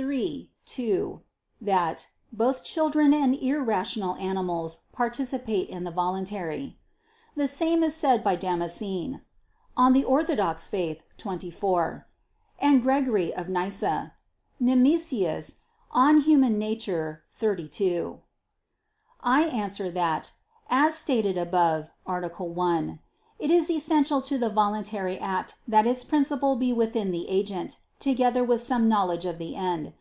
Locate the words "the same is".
7.34-7.96